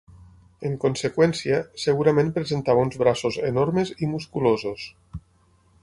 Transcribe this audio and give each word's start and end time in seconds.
En 0.69 0.77
conseqüència, 0.83 1.59
segurament 1.83 2.31
presentava 2.39 2.87
uns 2.87 2.99
braços 3.05 3.39
enormes 3.53 3.93
i 4.07 4.11
musculosos. 4.15 4.91